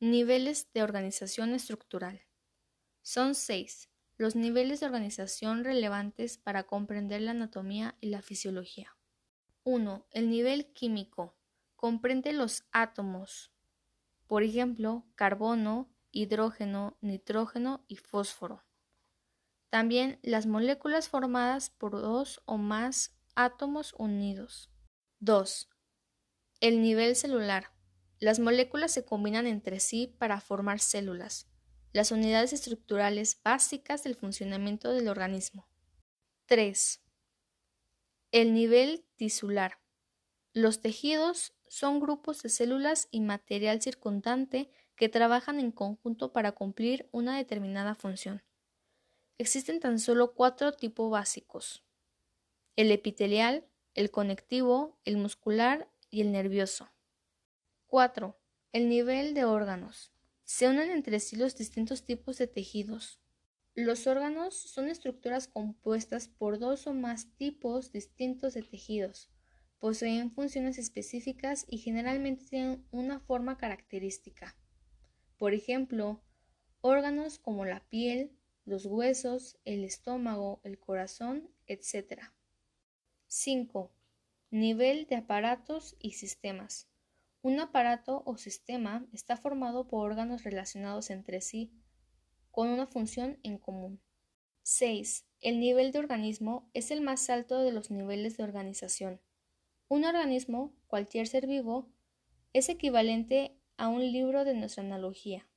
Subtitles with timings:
[0.00, 2.22] Niveles de organización estructural.
[3.02, 8.96] Son seis los niveles de organización relevantes para comprender la anatomía y la fisiología.
[9.64, 10.06] 1.
[10.12, 11.36] El nivel químico.
[11.74, 13.52] Comprende los átomos,
[14.28, 18.62] por ejemplo, carbono, hidrógeno, nitrógeno y fósforo.
[19.68, 24.70] También las moléculas formadas por dos o más átomos unidos.
[25.18, 25.68] 2.
[26.60, 27.72] El nivel celular.
[28.20, 31.46] Las moléculas se combinan entre sí para formar células,
[31.92, 35.68] las unidades estructurales básicas del funcionamiento del organismo.
[36.46, 37.00] 3.
[38.32, 39.78] El nivel tisular.
[40.52, 47.08] Los tejidos son grupos de células y material circundante que trabajan en conjunto para cumplir
[47.12, 48.42] una determinada función.
[49.38, 51.84] Existen tan solo cuatro tipos básicos.
[52.74, 56.90] El epitelial, el conectivo, el muscular y el nervioso.
[57.88, 58.38] 4.
[58.74, 60.12] El nivel de órganos.
[60.44, 63.18] Se unen entre sí los distintos tipos de tejidos.
[63.74, 69.30] Los órganos son estructuras compuestas por dos o más tipos distintos de tejidos.
[69.78, 74.54] Poseen funciones específicas y generalmente tienen una forma característica.
[75.38, 76.22] Por ejemplo,
[76.82, 82.20] órganos como la piel, los huesos, el estómago, el corazón, etc.
[83.28, 83.90] 5.
[84.50, 86.86] Nivel de aparatos y sistemas.
[87.42, 91.72] Un aparato o sistema está formado por órganos relacionados entre sí
[92.50, 94.00] con una función en común.
[94.62, 95.24] 6.
[95.40, 99.20] El nivel de organismo es el más alto de los niveles de organización.
[99.88, 101.88] Un organismo, cualquier ser vivo,
[102.52, 105.47] es equivalente a un libro de nuestra analogía.